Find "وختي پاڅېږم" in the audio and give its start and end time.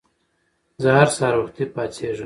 1.39-2.19